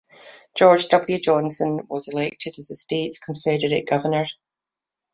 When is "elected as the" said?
2.07-2.75